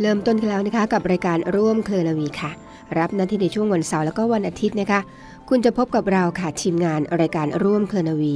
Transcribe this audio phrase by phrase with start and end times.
[0.00, 2.50] เริ่มต้นกันแล้วนะคะกับรายการร่วมเครือนาวีค่ะ
[2.98, 5.00] รับหน้าที่ในช่วงวันเสาร์แล้วก็วันอาทิตย์นะคะ
[5.48, 8.34] คุณจะพบกับเราค่ะทีมงานรายการร่วมเครือนาวี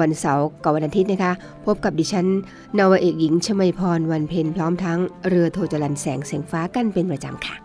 [0.00, 1.32] วันเสาร์กับวันอาทิตย์นะคะ
[1.66, 2.26] พบกับดิฉัน
[2.78, 7.56] นาวเอกหญิงชมาพรวันเพ็ญพร้อมทั้งเรือโทจรันแสงแสงฟ้ากันเป็นประจำค่ะ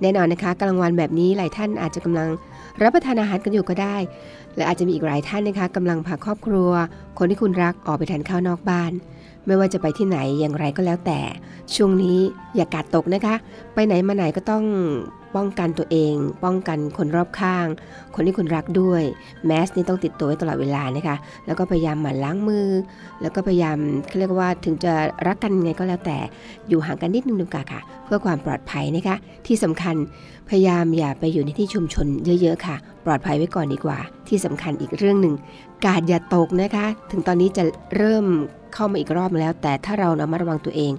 [0.00, 2.28] แน่นอนนะคะกลางวันแบบนี้หลายท่านอาจจะกำลัง
[2.82, 3.96] รับประทานอาหารกันอยู่ก็ได้
[4.56, 6.70] และอาจจะมีอีกหลายท่านนะคะกำลังพาครอบครัว
[7.18, 8.92] คนที่คุณรักออกไปทานข้าวนอกบ้าน
[9.46, 11.20] ไม่ว่าจะไปที่ไหนอย่างไรก็แล้วแต่
[11.74, 12.18] ช่วงนี้
[12.56, 13.34] อย่ากาดตกนะคะ
[13.74, 14.64] ไปไหนมาไหนก็ต้อง
[15.36, 17.66] ป้องกันตัวเอง ป้องกันคนรอบข้าง
[18.14, 19.02] คนที่คุณรักด้วย
[19.46, 21.16] แมสนี่ต้องติดตัวไว้ตลอดเวลานะคะ
[21.46, 22.68] แล้วก็พยายามหมั่นล้างมือ
[23.22, 24.92] แล้วก็พยายามเขาเรียกว่าถึงจะ
[25.26, 26.18] รักกันไงก็แล้วแต่
[26.68, 29.16] อยู่ห่างกันนิดนึงดีกว่าค่ะ เพื่อความปลอดภัยนะคะ
[29.46, 29.96] ที่สำคัญ
[30.48, 32.06] พยายามอย่าไปอยู่ในที่ชุมชน
[32.42, 35.34] เยอะๆค่ะ ปลอดภัยไว้ก่อนดีกว่า ที่สำคัญอีกเรื่องหนึ่ง
[35.84, 37.64] กาดอย่าตกนะคะ ถึงตอนนี้จะ
[37.96, 38.26] เริ่ม
[38.74, 40.92] เข้ามาอีกรอบแล้ว แต่ถ้าเราระมัดระวังตัวเอง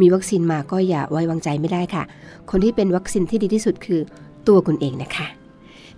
[0.00, 2.02] มีวัคซีนมาก็อย่าไว้วางใจไม่ได้ค่ะ
[2.50, 4.00] คนที่เป็นวัคซีนที่ดีที่สุดคือ
[4.48, 5.26] ตัวคุณเองนะคะ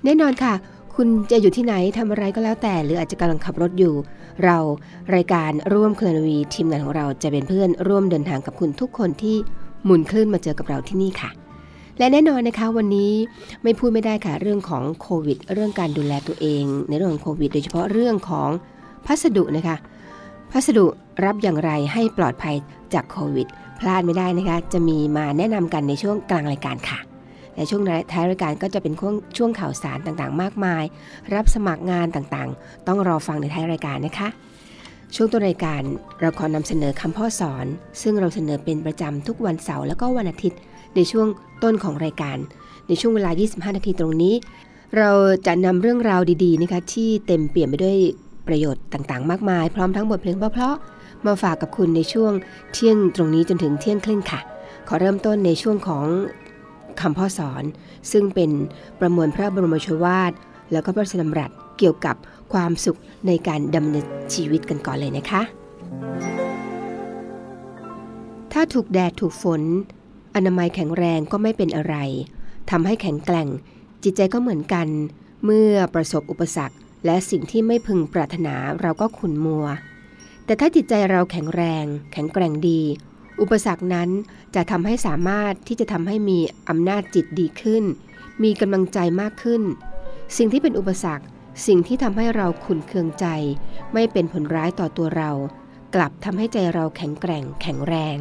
[0.04, 0.54] แน่นอนค่ะ
[0.94, 3.94] คุณจะอยู่ที่ไหนทำอะไรก็แล้วแต่ หรืออาจจะกำลังขับรถอยู่
[4.44, 4.56] เรา
[5.14, 9.36] รายการร่วมเคลนวีทีมงานของเราจะเป็นเพื่อนร่วมเดินทางกับคุณทุกคนที่
[9.84, 11.30] หมุนคลื่นมาเจอกับเราที่นี่ค่ะ
[11.98, 13.12] และแน่นอนนะคะวันนี้
[13.62, 18.50] ไม่พูดไม่ได้ค่ะเรื่องของโควิด เรื่องการดูแลตัวเอง ในเรื่องของโควิด โดยเฉพาะเรื่องของ
[19.06, 19.76] พัสดุนะคะ
[20.52, 20.86] พัสดุ
[21.24, 22.56] รับอย่างไรให้ปลอดภัย
[22.94, 23.48] จากโควิด
[23.80, 26.98] พลาดไม่ได้นะคะ จะมีมาแนะนำกันในช่วงกลางรายการค่ะ
[27.54, 27.82] และช่วง
[28.12, 30.84] ท้ายรายการก็จะเป็นช่วงช่วงข่าวสารต่างๆ มากมาย
[31.34, 34.28] รับสมัครงานต่างๆ ต้องรอฟังในท้ายรายการนะคะ
[35.14, 35.82] ช่วงต้นรายการ
[36.20, 37.66] เราขอนำเสนอคำพ่อสอน
[38.02, 40.58] ซึ่งเราเสนอเป็นประจำทุกวันเสาร์แล้วก็วันอาทิตย์
[40.96, 41.26] ในช่วง
[41.62, 42.36] ต้นของรายการ
[42.88, 44.34] ในช่วงเวลา 25 นาทีตรงนี้
[44.98, 45.10] เรา
[45.46, 47.96] จะนำเรื่องราวดีๆนะคะที่เต็มเปี่ยมไปด้วย
[48.48, 50.95] ประโยชน์ต่างๆ มากมาย พร้อมทั้งบทเพลงเพราะๆ
[51.28, 52.32] มาฝากกับคุณในช่วง
[52.72, 54.40] เที่ยงตรงนี้จนถึงเที่ยงครึ่งค่ะ
[54.88, 56.04] ขอเริ่มต้นในช่วงของ
[57.00, 57.64] คำพ่อสอน
[58.12, 58.50] ซึ่งเป็น
[59.00, 60.32] ประมวลพระบรมโชวาท
[60.72, 62.16] แล้วก็พระราชดำรัสเกี่ยวกับ
[62.52, 65.42] ความสุขในการดำเนินชีวิตกันก่อนเลยนะคะ
[68.52, 69.62] ถ้าถูกแดดถูกฝน
[70.34, 71.96] อนามัยแข็งแรงก็ไม่เป็นอะไร
[72.70, 73.48] ทำให้แข็งแกร่ง
[74.04, 74.86] จิตใจก็เหมือนกัน
[75.44, 79.66] เมื่อประสบอุปสรรค และสิ่งที่ไม่พึงปรารถนาเราก็ขุนมัว
[80.46, 82.82] แต่ถ้าจิตใจเราแข็งแรง แข็งแกร่งดี
[83.40, 84.10] อุปสรรคนั้น
[84.54, 87.84] จะทำให้สามารถที่จะทำให้มีอำนาจจิตดีขึ้น
[88.42, 89.62] มีกำลังใจมากขึ้น
[90.36, 91.24] สิ่งที่เป็นอุปสรรค
[91.66, 93.26] สิ่งที่ทำให้เราขุนเคืองใจ
[93.92, 95.30] ไม่เป็นผลร้ายต่อตัวเรา
[95.94, 98.18] กลับทำให้ใจเราแข็งแกร่ง แข็งแรง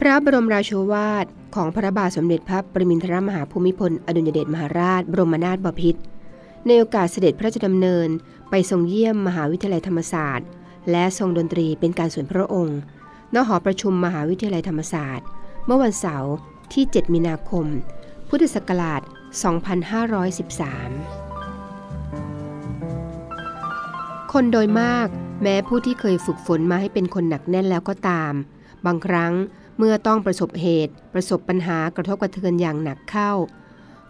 [0.00, 6.00] พระบรมราโชวาทของพระบาทสมเด็จพระปรมินทรมหาภูมิพลอดุลยเดชมหาราช บรมนาถบพิตร
[6.66, 8.08] ในโอกาสเสด็จพระราชดำเนิน
[8.50, 10.48] ไปทรงเยี่ยมมหาวิทยาลัยธรรมศาสตร์
[10.90, 12.78] และทรงดนตรีเป็นการส่วนพระองค์
[13.34, 15.28] ณหอประชุมมหาวิทยาลัยธรรมศาสตร์
[15.66, 16.32] เมื่อวันเสาร์
[16.72, 17.66] ที่ 7 มีนาคม
[18.28, 19.12] พุทธศักราช 2513
[24.32, 25.08] คนโดยมาก
[25.42, 28.32] แม้ผู้ที่เคยฝึกฝนมาให้เป็นคนหนักแน่นแล้วก็ตาม
[28.86, 29.32] บางครั้ง
[29.78, 33.32] เมื่อต้องประสบเหตุ ประสบปัญหากระทบกระเทือนอย่างหนักเข้า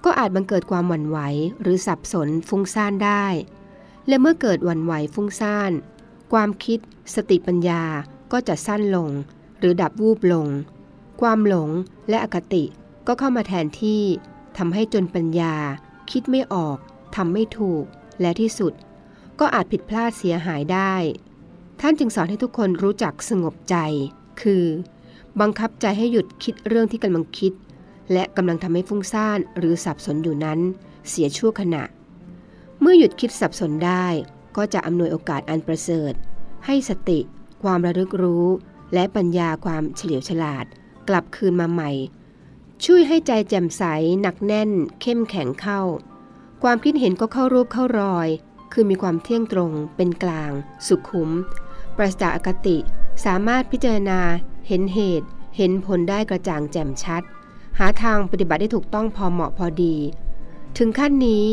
[0.04, 1.18] ก็อาจบังเกิดความหวั่นไหว
[1.60, 3.26] หรือสับสนฟุ้งซ่านได้
[4.08, 5.70] และเมื่อเกิดหวั่นไหวฟุ้งซ่าน
[6.32, 6.78] ความคิด
[7.14, 7.82] สติปัญญา
[8.32, 9.10] ก็จะสั้นลง
[9.58, 10.46] หรือดับวูบลง
[11.20, 11.70] ความหลง
[12.08, 12.64] และอคติ
[13.06, 14.02] ก็เข้ามาแทนที่
[14.58, 15.54] ทำให้จนปัญญา
[16.10, 16.78] คิดไม่ออก
[17.16, 17.84] ทำไม่ถูก
[18.20, 18.72] และที่สุด
[19.40, 20.94] ก็อาจผิดพลาดเสียหายได้
[21.80, 23.76] ท่านจึงสอนให้ทุกคนรู้จักสงบใจ
[24.42, 24.64] คือ
[25.40, 27.52] บังคับใจให้หยุดคิดเรื่องที่กำลังคิด
[28.12, 30.60] และกำลังทำให้ฟุ้งซ่านหรือสับสนอยู่นั้น
[31.08, 31.84] เสียชั่วขณะ
[32.80, 34.06] เมื่อหยุดคิดสับสนได้
[34.56, 36.12] ก็จะอำนวยโอกาสอันประเสริฐ
[36.66, 37.20] ให้สติ
[37.62, 38.46] ความระลึกรู้
[38.94, 40.64] และปัญญาความเฉลียวฉลาด
[41.08, 41.90] กลับคืนมาใหม่
[42.84, 43.82] ช่วยให้ใจแจ่มใส
[44.20, 44.70] หนักแน่น
[45.00, 45.80] เข้มแข็งเข้า
[46.62, 48.28] ความคิดเห็นก็เข้ารูปเข้ารอย
[48.72, 50.52] คือมีความเที่ยงตรง เป็นกลาง
[50.86, 51.30] สุขุม
[51.96, 52.76] ปราศจากอคติ
[53.24, 54.20] สามารถพิจารณา
[54.68, 57.22] เห็นเหตุ เห็นผลได้กระจ่างแจ่มชัด
[57.78, 59.96] หาทางปฏิบัติได้ถูกต้องพอเหมาะพอดี
[60.78, 61.44] ถึงขั้นนี้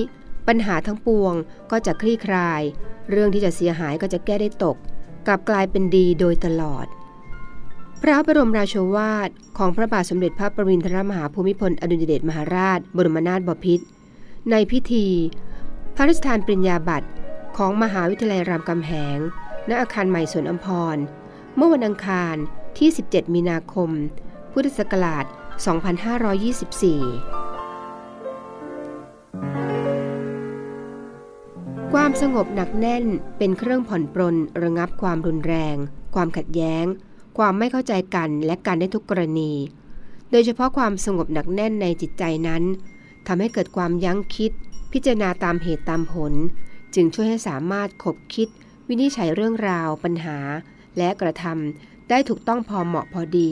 [0.47, 1.33] ปัญหาทั้งปวง
[1.71, 2.61] ก็จะคลี่คลาย
[3.09, 4.77] เรื่องที่จะเสียหายก็จะแก้ได้ตก
[5.27, 6.85] กลับกลายเป็นดีโดยตลอด
[8.01, 13.85] พระบรมราโชวาทของพระบาทสมเด็จพระปรมินทรมหาภูมิพลอดุลยเดชมหาราช บรมนาถบพิตร
[14.51, 15.07] ในพิธี
[15.95, 17.07] พระราชทานปริญญาบัตร
[17.57, 19.17] ของมหาวิทยาลัยรามคำแหง
[19.69, 20.97] ณ อาคารใหม่สวนอัมพร
[21.55, 22.35] เมื่อวันอังคาร
[22.77, 23.89] ที่ 17 มีนาคม
[24.51, 25.25] พุทธศักราช
[26.41, 27.50] 2524
[31.97, 33.05] ความสงบหนักแน่น
[33.37, 35.75] เป็นเครื่องผ่อนปรนระงับความรุนแรง
[36.15, 36.85] ความขัดแย้ง
[37.37, 39.53] ความไม่เข้าใจกันและกันได้ทุกกรณี
[40.31, 42.63] โดยเฉพาะความสงบหนักแน่นในจิตใจนั้น
[43.27, 44.51] ทำให้เกิดความยั้งคิด
[44.93, 46.33] พิจารณาตามเหตุตามผล
[46.95, 48.47] จึงช่วยให้สามารถขบคิด
[48.87, 50.37] วินิจฉัยเรื่องราว ปัญหา
[50.97, 53.49] และกระทำได้ถูกต้องพอเหมาะพอดี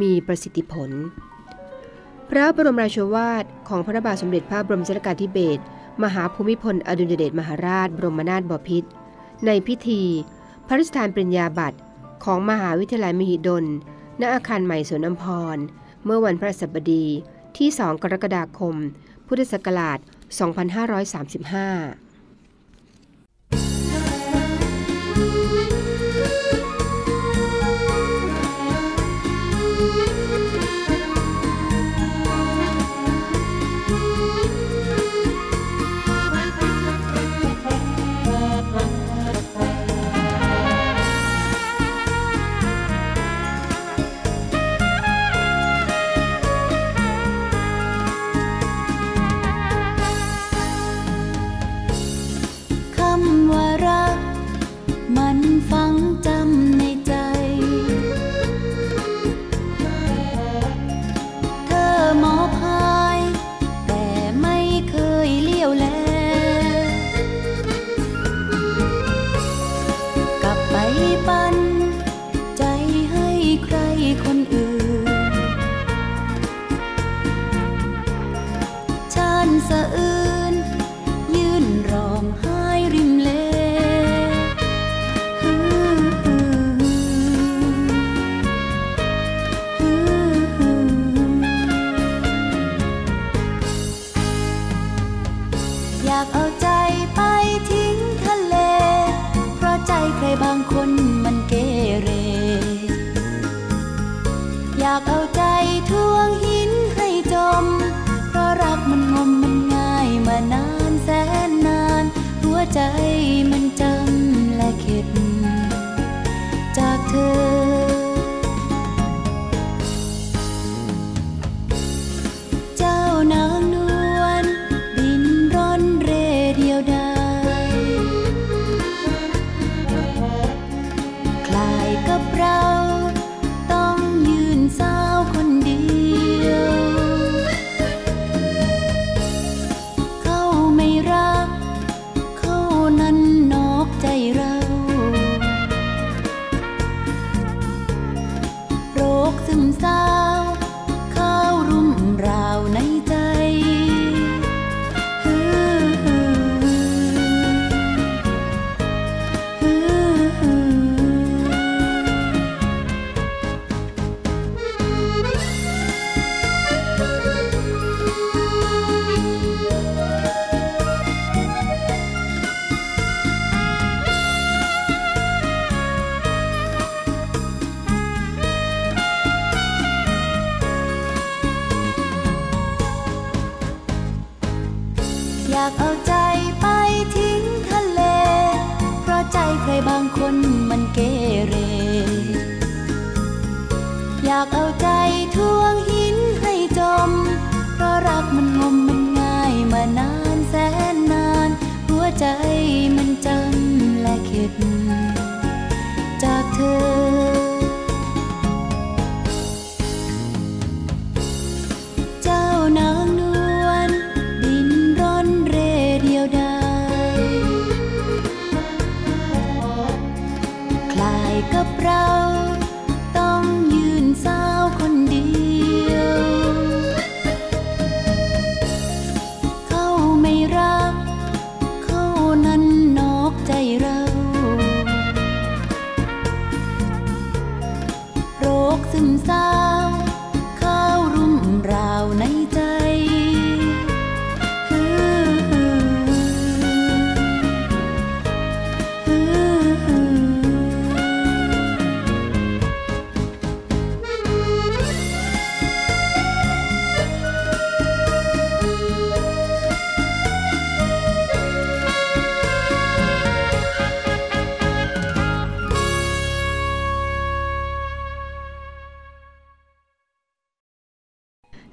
[0.00, 0.90] มีประสิทธิผล
[2.28, 5.62] พระบรมราชวาทของพระบาทสมเด็จพระบรมชนกาธิเบศร
[6.02, 8.90] มหาภูมิพลอดุลยเดชมหาราช บรมนาถบพิตร
[9.46, 10.02] ในพิธี
[10.66, 11.78] พระราชทานปริญญาบัตร
[12.24, 13.64] ของมหาวิทยาลัยมหิดล
[14.20, 15.24] ณอาคารใหม่สวนอัมพ
[15.54, 15.56] ร
[16.04, 17.06] เมื่อวันพระศัสบดี
[17.56, 18.76] ที่ 2 กรกฎาคม
[19.26, 19.98] พุทธศักราช
[20.82, 22.11] 2535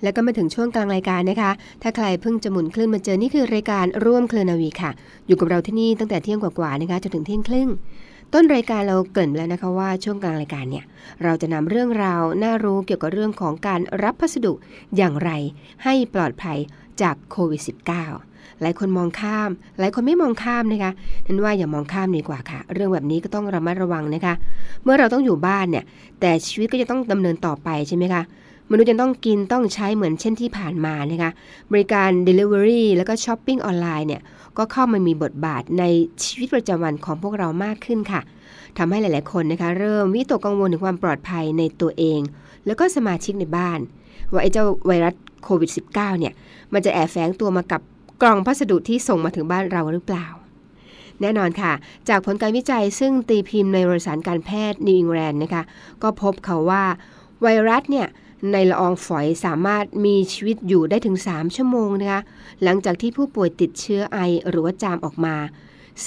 [0.10, 1.52] แล้วก็มาถึงช่วงกลางรายการนะคะ
[1.82, 4.92] ถ้าใครเพิ่งจะหมุนคลื่นมาเจอนี่คือรายการร่วมเคลอนาวีค่ะ
[5.28, 7.70] อยู่กับเราที่นี่ตั้งแต่เที่ยงกว่าๆนะคะจนถึงเที่ยงครึ่ง
[8.34, 10.86] ต้นรายการเราเกริ่นแล้วนะคะว่าช่วงกลางรายการเนี่ย
[11.24, 14.54] เราจะนำเรื่องราวน่ารู้เกี่ยวกับเรื่องของการรับพัสดุ
[14.98, 15.32] อย่างไร
[15.84, 16.58] ให้ปลอดภัย
[17.02, 19.50] จากโควิด -19 หลายคนมองข้าม
[19.80, 20.92] หลายคนไม่มองข้ามนะคะ
[21.26, 24.34] นั้นว่าอย่ามองข้ามดีกว่าค่ะ เรื่องแบบนี้ก็ต้องระมัดระวังนะคะ
[24.84, 25.84] เมื่อเราต้องอยู่บ้านเนี่ย
[26.20, 28.22] แต่ชีวิตก็จะต้องดำเนินต่อไปใช่ไหมคะ
[28.72, 31.32] มนุษย์ยังต้องกินต้องใช้เหมือนเช่นที่ผ่านมานะคะ
[31.72, 34.22] บริการ Delivery แล้วก็ช้อปปิ้งออนไลน์เนี่ย
[34.58, 35.84] ก็เข้ามามีบทบาทใน
[36.24, 38.22] ชีวิตประจำวันของพวกเรามากขึ้นค่ะ
[38.78, 42.20] ทำให้หลาย ๆ คนนะคะเริ่มวิตกกังวลถึงความปลอดภัยในตัวเอง
[42.66, 43.80] แล้วก็สมาชิกในบ้าน
[44.32, 46.34] ว่าไอ้เจ้าไวรัสโควิด -19 เนี่ย
[46.74, 47.82] มันจะแอบแฝงตัวมากับ
[48.22, 50.28] กล่องพัสดุที่ส่งมาถึงบ้านเราหรือเปล่า
[51.22, 51.74] แน่นอนค่ะ
[52.10, 55.64] จากผลการวิจัยซึ่งตีพิมพ์ในวารสารการแพทย์นิวอิงแลนด์นะคะ
[56.04, 56.84] ก็พบเขาว่า
[57.42, 58.08] ไวรัสเนี่ย
[58.52, 62.22] ในละอองฝอยสามารถมีชีวิตอยู่ได้ถึง 3 ชั่วโมงนะคะ
[62.64, 64.18] หลังจากที่ผู้ป่วยติดเชื้อไอ
[64.50, 65.36] หรือว่าจามออกมา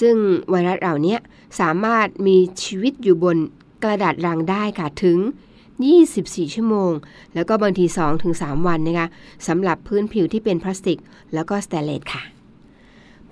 [0.01, 0.17] ซึ่ง
[0.51, 1.17] ไวรัสเหล่านี้
[1.61, 3.37] สามารถมีชีวิตอยู่บน
[3.85, 5.19] กระดาษรังได้ค่ะถึง
[5.87, 6.93] 24 ชั่วโมง
[7.35, 7.85] แล้วก็บางที
[8.27, 9.09] 2-3 วันนะคะ
[9.47, 10.99] สำหรับพื้นผิวที่เป็นพลาสติก
[11.35, 12.23] แล้วก็สแตนเลสค่ะ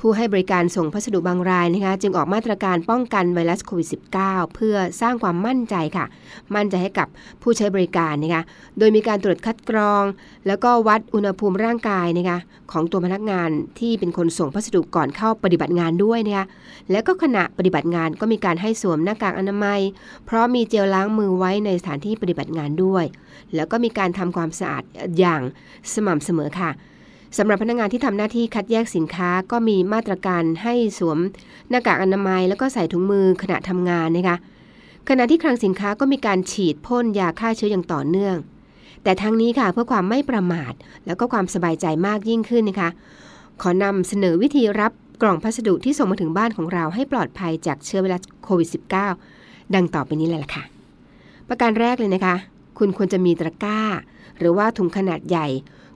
[0.01, 3.89] ผู้ให้บริการส่งพัสดุบางรายนะคะจึงออกมาตรการป้องกันไวรัสโควิด
[4.21, 6.05] -19 เพื่อสร้างความมั่นใจค่ะ
[6.55, 7.09] มั่นใจให้กับ
[7.43, 8.43] ผู้ใช้บริการนะคะ
[8.79, 10.05] โดยมีการตรวจคัดกรอง
[10.47, 12.39] แล้วก็วัดอุณหภูมิร่างกายนะคะ
[12.73, 16.47] ของตัวพนักงานที่เป็นคนส่งพัสดุก่อนเข้าปฏิบัติงานด้วยนะคะ
[16.91, 19.81] แล้วก็ขณะปฏิบัติงานก็มีการให้สวมหน้ากากอนามัย
[20.25, 23.05] เพราะมีเจลล้างมือไว้ในสถานที่ปฏิบัติงานด้วย
[23.55, 24.83] แล้วก็มีการทำความสะอาด
[25.19, 25.43] อย่าง
[25.93, 26.71] สม่ำเสมอค่ะ
[27.39, 31.19] สำหรับพนักงานที่ทำหน้าที่คัดแยกสินค้าก็มีมาตรการให้สวม
[31.71, 34.37] หน้ากากอนามัย แล้วก็ใส่ถุงมือขณะทำงานนะคะ
[35.09, 38.37] ขณะที่คลังสินค้าก็มีการฉีดพ่นยาฆ่าเชื้ออย่างต่อเนื่อง
[39.03, 40.73] แต่ทั้งนี้ค่ะเพื่อความไม่ประมาท
[41.07, 42.91] แล้วก็ความสบายใจมากยิ่งขึ้นนะคะ
[43.63, 48.69] ขอนำเสนอวิธีรับกล่องพัสดุที่ส่งมาถึงบ้านของเราให้ปลอดภัยจากเชื้อไวรัสโควิด
[49.23, 50.65] -19 ดังต่อไปนี้เลยล่ะค่ะ
[51.49, 52.35] ประการแรกเลยนะคะ
[52.79, 53.81] คุณควรจะมีตะกร้า
[54.39, 55.47] หรือว่าถุงขนาดใหญ่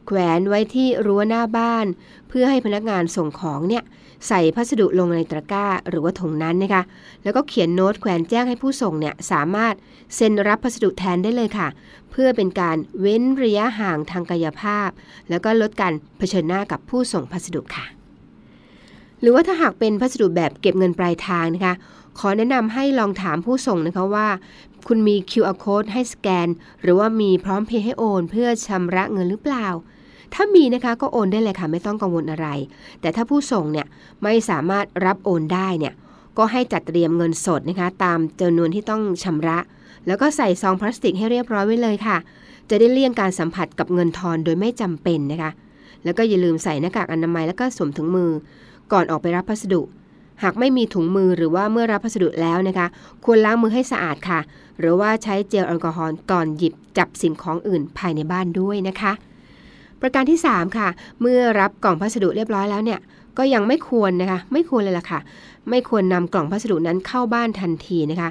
[0.07, 1.87] แขวนไว้ที่รั้วหน้าบ้าน
[2.29, 3.83] เพื่อให้พนักงานส่งของเนี่ย
[4.29, 6.83] ใส่พัสดุลงในตะกร้าหรือว่าถุงนั้นนะคะ
[7.23, 9.75] แล้วก็เขียนโน้ตแขวนแจ้งให้ผู้ส่งเนี่ยสามารถ
[10.15, 11.69] เซ็นรับพัสดุแทนได้เลยค่ะ
[12.11, 14.89] เพื่อเป็นการเว้นระยะห่างทางกายภาพ
[15.31, 17.87] แล้วก็ลดการเผชิญหน้ากับผู้ส่งพัสดุค่ะ
[19.21, 21.75] หรือว่าถ้าหากเป็นพัสดุแบบเก็บเงินปลายทางนะคะ
[22.19, 24.29] ขอแนะนำให้ลองถามผู้ส่งนะคะว่า
[24.87, 26.49] คุณมี QR code ให้สแกน
[26.83, 29.69] หรือว่ามีพร้อมเพย์ให้โอน เพื่อชำระเงินหรือเปล่า
[30.35, 32.49] ถ้ามีนะคะก็โอนได้เลยค่ะ ไม่ต้องกังวลอะไร
[33.01, 33.87] แต่ถ้าผู้ส่งเนี่ย
[34.23, 35.95] ไม่สามารถรับโอนได้เนี่ย
[36.39, 39.59] ก็ให้จัดเตรียมเงินสดนะคะ ตามจำนวนที่ต้องชำระ
[40.07, 42.17] แล้วก็ใส่ซองพลาสติกให้เรียบร้อยไว้เลยค่ะ
[42.71, 45.51] จะได้เลี่ยงการสัมผัสกับเงินทอนโดยไม่จำเป็นนะคะ
[46.05, 48.31] แล้วก็อย่าลืมใส่หน้ากากอนามัยแล้วก็สวมถุงมือ
[48.93, 49.83] ก่อนออกไปรับพัสดุ
[50.43, 52.87] หากไม่มีถุงมือหรือว่าเมื่อรับพัสดุแล้วนะคะ
[53.25, 54.41] ควรล้างมือให้สะอาดค่ะ
[54.79, 59.13] หรือว่าใช้เจลแอลกอฮอล์ก่อนหยิบจับสิ่งของอื่นภายในบ้านด้วยนะคะ
[60.05, 60.89] ประการที่ 3 ค่ะ
[61.21, 62.99] เมื่อรับกล่องพัสดุเรียบร้อยแล้วเนี่ย
[63.39, 65.21] ก็ยังไม่ควรนะคะไม่ควรเลยล่ะค่ะ
[65.71, 68.31] ไม่ควรนำกล่องพัสดุนั้นเข้าบ้านทันทีนะคะ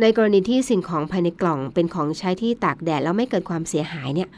[0.00, 4.28] ในกรณีที่สิ่งของภายในกล่องเป็นของใช้ที่ตากแดดแล้วไม่เกิดความเสียหายเนี่ย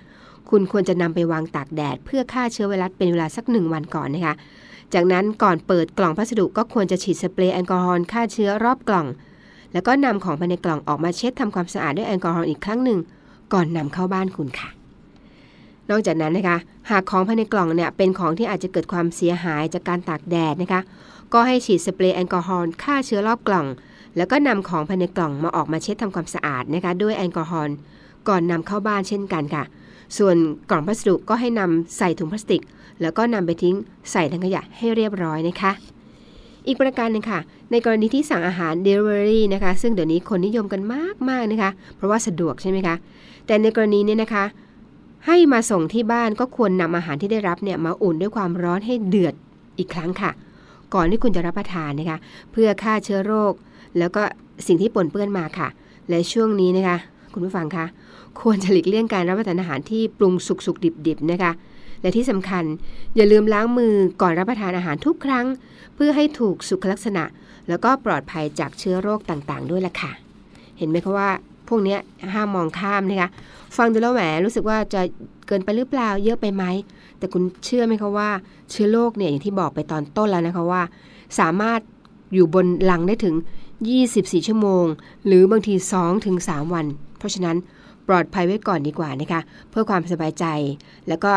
[0.50, 4.34] คุณควรจะนำไปวางตากแดด เพื่อฆ่าเชื้อไวรัสเป็นเวลาสักหนึ่งวันก่อนนะคะ
[4.94, 9.06] จากนั้นก่อนเปิดกล่องพัสดุก็ควรจะฉีดสเปรย์แอลกอฮอล์ฆ่าเชื้อรอบกล่อง
[9.72, 12.98] แล้วก็นำของภายในกล่องออกมาเช็ดทำความสะอาดด้วยแอลกอฮอล์อีกครั้งหนึ่ง
[13.52, 14.81] ก่อนนำเข้าบ้านคุณค่ะ
[15.90, 16.58] นอกจากนั้นนะคะ
[16.90, 20.80] หากของภายในกล่องเนี่ยเป็นของที่อาจจะเกิดความเสียหายจากการตากแดดนะคะ
[21.32, 23.66] ก็ให้ฉีดสเปรย์แอลกอฮอล์ฆ่าเชื้อรอบกล่อง
[24.16, 27.76] แล้วก็นำของภายในกล่องมาออกมาเช็ดทำความสะอาดนะคะ ด้วยแอลกอฮอล์
[28.28, 29.64] ก่อนนำเข้าบ้านเช่นกันค่ะ
[30.18, 30.36] ส่วน
[30.70, 32.62] กล่องพัสดุก็ให้นำใส่ถุงพลาสติก
[33.00, 33.74] แล้วก็นำไปทิ้ง
[34.12, 35.72] ใส่ถังขยะให้เรียบร้อยนะคะ
[36.66, 40.80] อีกประการหนึงค่ะ ในกรณีที่สั่งอาหาร Delivery นะคะ ซึ่งเดี๋ยวนี้คนนิยมกัน
[41.28, 42.94] มากๆนะคะ เพราะว่าสะดวกใช่ไหมคะ
[43.46, 44.44] แต่ในกรณีนี้นะคะ
[45.26, 49.34] ให้มาส่งที่บ้านก็ควรนำอาหารที่ได้รับเนี่ยมาอุ่นด้วยความร้อนให้เดือด
[49.78, 50.30] อีกครั้งค่ะ
[50.94, 52.18] ก่อนที่คุณจะรับประทานนะคะ
[52.52, 53.52] เพื่อฆ่าเชื้อโรค
[53.98, 54.22] แล้วก็
[54.66, 55.68] สิ่งที่ปนเปื้อนมาค่ะ
[56.08, 56.96] และช่วงนี้นะคะ
[57.32, 57.86] คุณผู้ฟังคะ
[58.40, 61.52] ควรจะหลีกเลี่ยงการรับประทานอาหารที่ปรุงสุกๆดิบๆนะคะ
[62.02, 62.64] และที่สำคัญ
[63.16, 65.46] อย่าลืมล้างมือก่อนรับประทานอาหารทุกครั้ง
[65.94, 67.24] เพื่อให้ถูกสุขลักษณะ
[67.68, 70.12] แล้วก็ปลอดภัยจากเชื้อโรคต่างๆ ด้วยล่ะค่ะ
[70.78, 71.30] เห็นไหมคะว่า
[71.74, 71.96] วกนี้
[72.34, 73.30] ห้ามมองข้ามนะคะ
[73.76, 75.00] ฟังดูแล้วแหมรู้สึกว่าจะ
[75.46, 76.64] เกินไปหรือเปล่าเยอะไปไหม
[77.18, 78.30] แต่คุณเชื่อไหมคะว่า
[78.70, 80.82] เชื้อโรคเนี่ยอย่างที่บอกไปตอนต้นแล้วนะคะว่า
[81.38, 81.80] สามารถ
[82.34, 83.34] อยู่บนหลังได้ถึง
[83.90, 84.84] 24 ชั่วโมง
[85.26, 85.74] หรือบางที
[86.24, 86.86] 2-3 วัน
[87.18, 87.56] เพราะฉะนั้น
[88.08, 90.44] ปลอดภัยไว้ก่อนดีกว่านะคะ เพื่อความสบายใจ
[91.08, 91.32] แล้วก็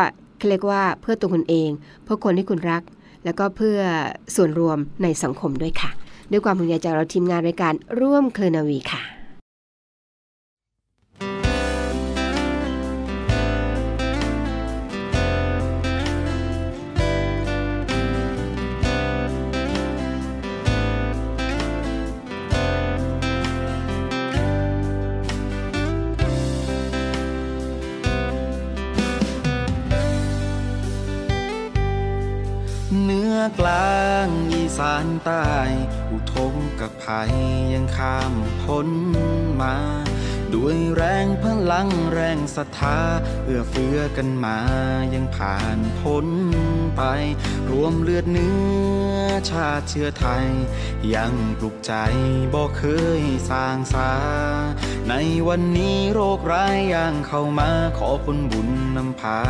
[0.48, 1.70] เรียกว่าเพื่อตัวคุณเอง
[2.04, 2.82] เพื่อคนที่คุณรัก
[3.24, 3.78] แล้วก็เพื่อ
[4.36, 5.90] ส่วนรวมในสังคมด้วยค่ะ
[6.30, 9.15] ด้วยความภูมิใจจากเราทีมงานรายการร่วมเคลนาวีค่ะ
[33.04, 35.46] เนื้อกลางอีสานใต้
[36.10, 37.32] อุทงกับภัย
[37.72, 38.88] ยังข้ามพ้น
[39.60, 39.76] มา
[40.54, 43.00] ด้วยแรงพลังแรงศรัทธา
[43.44, 44.58] เอื้อเฟื้อกันมา
[45.14, 46.26] ยังผ่านพ้น
[46.96, 47.02] ไป
[47.70, 48.56] รวมเลือดเนื้
[49.10, 49.16] อ
[49.50, 50.46] ชาติเชื้อไทย
[51.14, 51.92] ยังปลุกใจ
[52.54, 52.84] บอกเค
[53.20, 54.12] ยสร้างสา
[55.08, 55.14] ใน
[55.48, 59.40] วันนี้โรคร้ายย่างเข้ามาขอผลบุญนำพา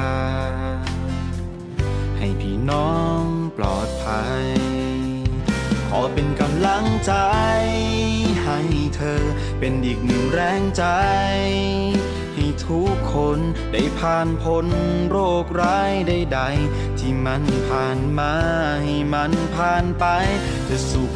[2.27, 3.25] ให้พี่น้อง
[3.57, 4.47] ปลอดภัย
[5.89, 7.13] ขอเป็นกำลังใจ
[8.45, 8.61] ให้
[8.97, 9.23] เธอ
[9.59, 10.85] เป็นอีกหนึ่งแรงใจ
[12.35, 13.39] ให้ทุกคน
[13.73, 14.67] ได้ผ่านพ้น
[15.11, 18.35] โรคร้ายใดๆที่มันผ่านมา
[18.85, 20.05] ให้มันผ่านไป
[20.69, 21.13] จะสุข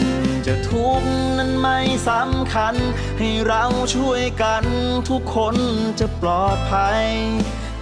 [0.47, 2.75] จะทุกข์นั้นไม่สำคัญ
[3.19, 4.65] ให้เราช่วยกัน
[5.11, 5.57] ทุกคน
[6.01, 7.05] จะปลอดภัย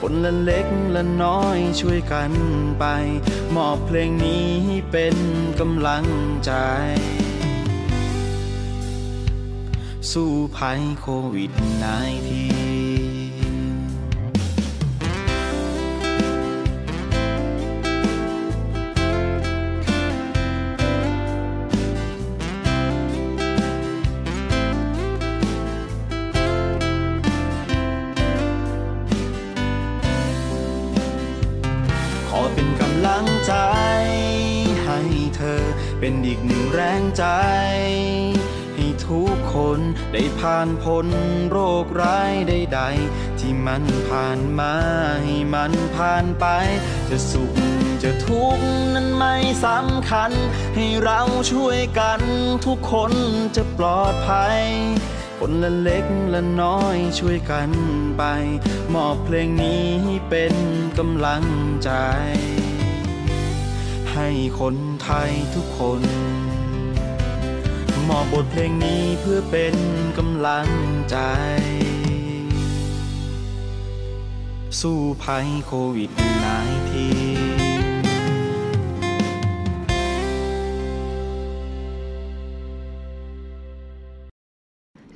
[0.01, 2.33] คนละเล็กละน้อยช่วยกัน
[2.79, 2.85] ไป
[3.55, 4.51] มอบเพลงนี้
[4.91, 5.17] เป็น
[5.61, 6.07] กำลัง
[6.45, 6.53] ใจ
[10.11, 12.78] สู้ภัยโควิดนายที
[36.09, 37.25] เป็นอีกหนึ่งแรงใจ
[38.75, 39.81] ให้ทุกคน
[40.13, 41.07] ได้ผ่านพ้น
[41.51, 44.75] โรคร้ายใดๆที่มันผ่านมา
[45.25, 46.47] ให้มันผ่านไป
[47.09, 47.53] จะสุข
[48.03, 50.31] จะทุกข์นั้นไม่สำคัญ
[50.75, 51.21] ให้เรา
[51.53, 52.21] ช่วยกัน
[52.67, 53.13] ทุกคน
[53.57, 54.61] จะปลอดภัย
[55.39, 57.71] คนละเล็กละน้อยช่วยกัน
[58.19, 58.23] ไป
[58.95, 59.87] มอบเพลงนี้
[60.29, 60.55] เป็น
[60.99, 61.45] กำลัง
[61.85, 61.91] ใจ
[64.13, 64.29] ให้
[64.61, 64.77] คน
[65.09, 66.03] ทยทุกคน
[68.09, 69.77] มอบบทเพลงนี้เพื่อเป็น
[70.19, 70.69] กำลัง
[71.11, 71.17] ใจ
[74.81, 76.19] สู้ภัยโควิด -19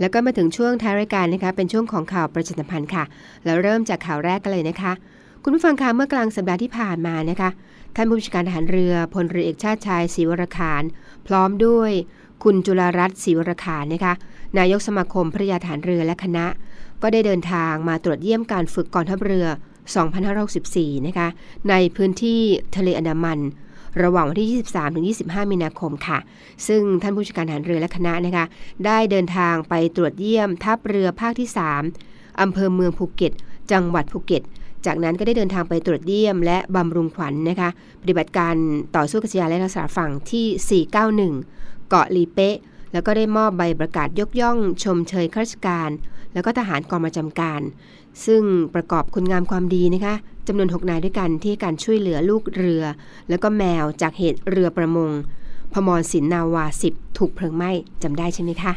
[0.01, 3.05] แล้วก็มาถึงช่วงท้ายรายการนะคะ เป็นช่วงของข่าวประชาสัมพันธ์ค่ะ
[3.45, 4.93] แล้วเริ่มจากข่าวแรกกันเลยนะคะ
[5.45, 7.51] คุณผู้ฟังคะเมื่อกลางสัปดาห์ที่ผ่านมานะคะ
[7.97, 10.83] ท่านผู้บัญชาการทหารเรือพลเรือเอกชาติชายศรีวรคาร
[11.27, 11.91] พร้อมด้วย
[12.43, 14.13] คุณจุลรัตน์ศรีวรคารนะคะ
[14.59, 16.47] นายกสมาคมพระยาทหารเรือและคณะ
[17.03, 19.47] ก็ได้เดินทางมาตรวจเยี่ยมการฝึกกองทัพเรือ
[20.27, 21.29] 2564 นะคะ
[21.69, 22.41] ในพื้นที่
[22.77, 23.39] ทะเลอันดามัน
[24.03, 26.19] ระหว่างวันที่ 23 ถึง 25 มีนาคมค่ะ
[26.67, 28.45] ซึ่งท่านผู้จัดการทหารเรือและคณะนะคะ
[28.87, 31.49] ได้เดินทางไปตรวจเยี่ยมทัพเรือภาคที่
[31.95, 33.33] 3อำเภอเมืองภูเก็ต
[33.73, 34.43] จังหวัดภูเก็ต
[34.87, 37.71] จากนั้นก็ได้เดินทางไปตรวจเยี่ยม และบำรุงขวัญนนะคะ
[38.03, 38.55] ปฏิบัติการ
[38.97, 40.85] ต่อสู้กับชายและรักษาฝั่งที่
[41.43, 42.57] 491 เกาะลีเป๊ะ
[42.93, 45.91] แล้วก็ได้มอบใบประกาศยกย่อง ชมเชยข้าราชการ
[46.33, 47.61] แล้วก็ทหารกองประจำการ
[48.27, 48.43] ซึ่ง
[48.75, 50.15] ประกอบคุณงามความดีนะคะ
[50.47, 52.85] จำนวน 6 นายด้วยกันที่การช่วยเหลือลูกเรือ
[53.29, 55.11] แล้วก็แมวจากเหตุเรือประมง
[55.73, 57.71] พมรสินนาวาสิบถูกเพลิงไหม้
[58.03, 58.73] จำได้ใช่ไหมคะ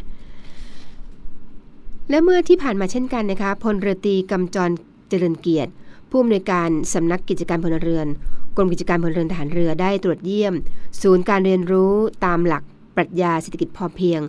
[2.10, 4.72] และเมื่อที่ผ่านมาเช่นกันนะคะพลเรือตรีกำจร
[5.10, 5.72] เจริญเกียรติ
[6.18, 8.08] ผู้อำนวยการสำนักกิจการพลเรือน
[8.56, 10.54] กรมกิจการพลเรือนทหารเรือได้ตรวจเยี่ยม
[11.02, 11.94] ศูนย์การเรียนรู้
[12.26, 12.64] ตามหลัก
[12.96, 14.22] ปรัชญาเศรษฐกิจพอเพียง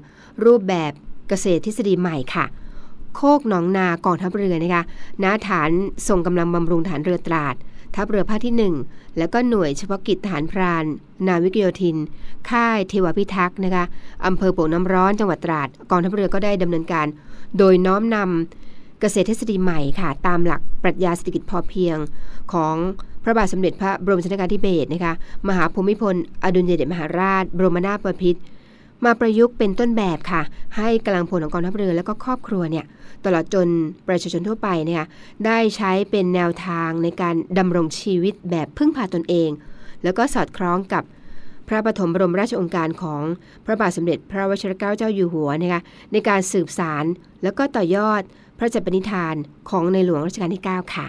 [0.45, 0.93] รูปแบบ
[1.29, 2.45] เกษตรทฤษฎีใหม่ค่ะ
[3.15, 4.83] โคกหนองนากองทัพเรือนะคะ
[5.25, 5.71] ณฐาน
[6.09, 7.55] ส่งกำลังบำรุงฐานเรือตราด
[7.95, 10.85] ทัพเรือภาคที่ 1 แล้วก็หน่วยเฉพาะกิจทหารพราน
[11.27, 11.97] นาวิกโยธิน
[12.51, 13.85] ค่ายเทวพิทักษ์นะคะ
[14.27, 17.07] อำเภอโป่งน้ำร้อนจังหวัดตราด กองทัพเรือก็ได้ดำเนินการ
[17.59, 18.66] โดยน้อมนำ
[19.01, 21.97] เกษตรทฤษฎีใหม่ค่ะ ตามหลักปรัชญาเศรษฐกิจพอเพียง
[22.53, 22.75] ของ
[23.23, 25.15] พระบาทสมเด็จพระบรมชนกาธิเบศรนะคะ
[25.49, 28.41] มหาภูมิพล อดุลยเดชมหาราช บรมนาถบพิตร
[29.05, 30.43] มาประยุกต์เป็นต้นแบบค่ะ
[30.77, 32.85] ให้กำลังพลของกองทัพเรือและก็ครอบครัวเนี่ย
[33.25, 33.69] ตลอดจน
[34.09, 35.03] ประชาชนทั่วไปเนี่ย
[35.47, 39.51] ได้ใช้เป็นแนวทางในการดำรงชีวิตแบบพึ่งพาตนเอง
[40.05, 41.03] แล้วก็สอดคล้องกับ
[41.69, 43.23] พระปฐมบรมราชองค์การของ
[43.65, 45.83] พระบาทสมเด็จพระวชิรเกล้าเจ้าอยู่หัวนะคะ
[46.13, 47.05] ในการสืบสาร
[47.43, 48.23] แล้วก็ต่อยอด
[48.57, 49.35] พระราชปณิธาน
[49.71, 51.07] ของในหลวงรัชกาลที่ 9 ค่ะ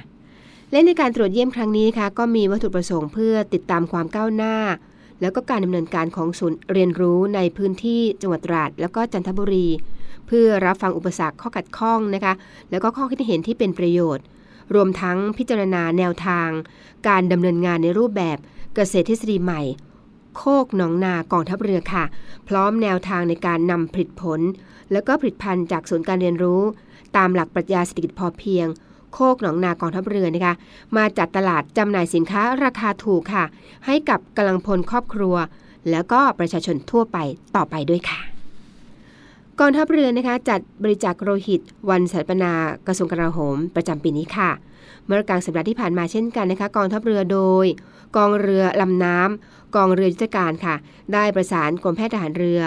[0.71, 4.55] และในการตรวจเยี่ยมครั้งนี้นะคะก็มีวัตถุประสงค์เพื่อติดตามความก้าวหน้า
[5.21, 9.67] แล้วก็การดำเนินการของศูนย์เรียนรู้ในพื้นที่จังหวัดตราดแล้วก็จันทบุรี
[10.27, 12.33] เพื่อรับฟังอุปสรรคข้อขัดข้องนะคะ
[12.71, 14.23] แล้วก็ข้อคิดเห็นที่เป็นประโยชน์
[14.75, 16.49] รวมทั้งพิจารณาแนวทาง
[17.07, 18.37] การดำเนินงานในรูปแบบ
[18.75, 19.61] เกษตรทฤษฎีใหม่
[20.37, 22.03] โคกหนองนากองทัพเรือค่ะ
[22.47, 24.39] พร้อมแนวทางในการนำผลิตผล
[24.91, 26.61] แล้วก็ผลิตภัณฑ์จากศูนย์การเรียนรู้
[27.15, 28.67] ตามหลักปรัชญาเศรษฐกิจพอเพียง
[29.13, 30.53] โคกหนองนากองทัพเรือนะคะ
[30.97, 33.43] มาจัดตลาดจำหน่ายสินค้าราคาถูกค่ะ
[33.85, 35.35] ให้กับกำลังพลครอบครัว
[35.89, 37.17] แล้วก็ประชาชนทั่วไป
[37.55, 38.19] ต่อไปด้วยค่ะ
[39.59, 42.51] กองทัพเรือนะคะจัดบริจาคโลหิต วันสถาปนา
[42.87, 44.51] กระทรวงกลาโหม ประจำปีนี้ค่ะ
[45.05, 47.65] เมื่อกลางสัปดาห์ที่ผ่านมาเช่นกันนะคะกองทัพเรือโดย
[48.15, 50.75] กองเรือลำน้ำกองเรือยุทธการค่ะ
[51.13, 52.59] ได้ประสานกรมแพทย์ทหารเรือ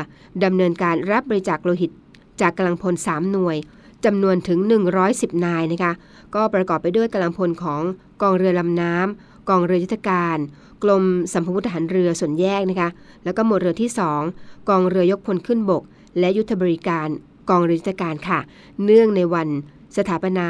[0.44, 1.90] ดำเนินการรับบริจาคโลหิต
[2.40, 3.56] จากกำลังพล 3 หน่วย
[4.04, 4.58] จำนวนถึง
[5.02, 5.92] 110 นายนะคะ
[6.34, 7.82] ก็ประกอบไปด้วยกำลังพลของ
[8.22, 10.38] กองเรือลำน้ำกองเรือยุทธการ
[10.82, 12.88] กรมสัมพวุธทหารเรือส่วนแยกนะคะ
[13.24, 13.90] แล้วก็หมวดเรือที่
[14.28, 15.82] 2 กองเรือยกพลขึ้นบก
[16.18, 17.08] และยุทธบริการ
[17.50, 18.38] กองเรือยุทธการค่ะ
[18.84, 19.48] เนื่องในวัน
[19.96, 20.48] สถาปนา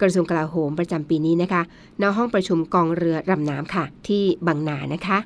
[0.00, 1.62] กระทรวงกลาโหมประจำปีนี้นะคะ
[2.00, 5.18] ณห้องประชุมกองเรือลำน้ำค่ะ ที่บางนานะคะ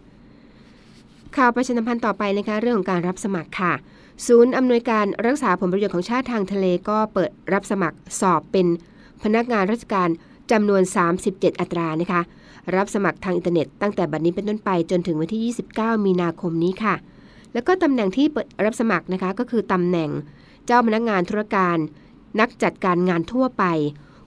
[1.37, 3.73] ข่าวประชาสัมพันธ์ต่อไปนะคะเรื่องของการรับสมัครค่ะ
[4.25, 8.67] ศูนย์อำนวยการรักษาผลประโยชน์ของชาติทางทะเลก็เปิดรับสมัครสอบเป็น
[9.23, 10.09] พนักงานราชการ
[10.51, 10.83] จำนวน
[11.21, 12.21] 37 อัตรานะคะ
[12.77, 16.95] รับสมัครทางอินเทอร์เน็ตตั้งแต่บัดนี้เป็นต้นไปจนถึงวันที่ 29 มีนาคมนี้ค่ะ
[17.53, 20.11] แล้วก็ตำแหน่งที่เปิดรับสมัครนะคะก็คือตำแหน่ง
[20.67, 21.77] เจ้าพนักงานธุรการ
[22.41, 23.65] นักจัดการงานทั่วไป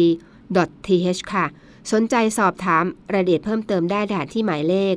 [0.86, 1.46] .th ค่ะ
[1.92, 4.00] สนใจสอบถามรายละเอียดเพิ่มเติมได้
[4.32, 4.94] ที่หมายเลข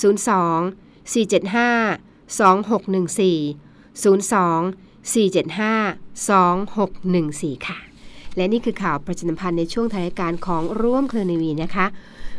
[0.00, 5.96] 02 475 2614 02 475
[7.56, 7.78] 2614 ค่ะ
[8.36, 11.86] และนี่คือข่าวประชาสัมพันธ์ในช่วงท้ายรายการของร่วมเครือนาวีนะคะ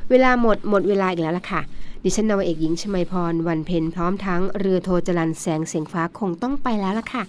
[0.09, 1.61] เวลาหมดหมดเวลาอีกแล้วล่ะค่ะ
[2.03, 7.23] ดิฉันนาวเอกหญิงชมาพร วันเพ็ญพร้อมทั้งเรือโทจรันแสงเสียงฟ้าคงต้องไปแล้วล่ะค่ะ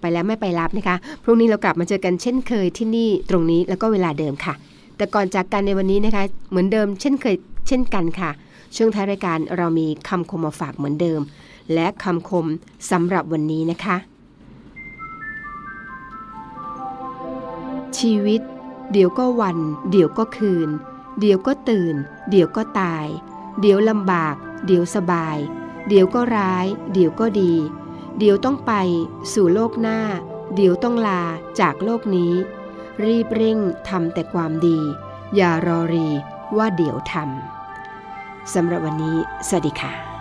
[0.00, 4.54] ไปแล้วไม่ไปรับนะคะ พรุ่งนี้เรากลับมาเจอกันเช่นเคยที่นี่ตรงนี้แล้วก็เวลาเดิมค่ะ
[4.96, 7.36] แต่ก่อนจากกันในวันนี้นะคะ เหมือนเดิมเช่นเคย
[7.68, 8.30] เช่นกันค่ะ
[8.76, 11.20] ช่วงท้ายรายการเรามีคำคมมาฝากเหมือนเดิม
[11.74, 12.46] และคำคม
[12.90, 13.96] สำหรับวันนี้นะคะ
[17.98, 18.40] ชีวิต
[18.92, 19.58] เดี๋ยวก็วัน
[19.90, 20.68] เดี๋ยวก็คืน
[21.20, 21.94] เดี๋ยวก็ตื่น
[22.30, 23.06] เดี๋ยวก็ตาย
[23.60, 24.34] เดี๋ยวลำบาก
[24.66, 25.38] เดี๋ยวสบาย
[25.88, 27.52] เดี๋ยวก็ร้าย เดี๋ยวก็ดี
[28.18, 28.72] เดี๋ยวต้องไป
[29.32, 29.98] สู่โลกหน้า
[30.54, 31.22] เดี๋ยวต้องลา
[31.60, 32.32] จากโลกนี้
[33.04, 34.78] รีบเร่งทำแต่ความดี
[35.36, 36.08] อย่ารอรี
[36.56, 39.16] ว่าเดี๋ยวทำสำหรับวันนี้
[39.48, 40.13] สวัสดีค่ะ